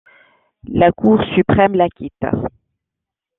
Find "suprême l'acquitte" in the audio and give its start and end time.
1.35-2.23